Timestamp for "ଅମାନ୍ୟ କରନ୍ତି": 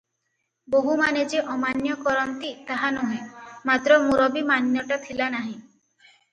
1.55-2.55